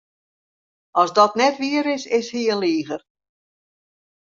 [1.01, 3.01] As dat net wier is, is hy in liger.